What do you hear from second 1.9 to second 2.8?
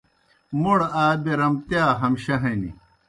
ہمشہ ہنیْ۔